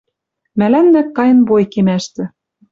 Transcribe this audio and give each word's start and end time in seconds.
Мӓлӓннӓ 0.59 1.01
кайын 1.15 1.39
бой 1.47 1.63
кемӓштӹ. 1.73 2.23